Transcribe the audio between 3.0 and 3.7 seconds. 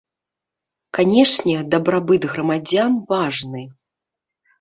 важны.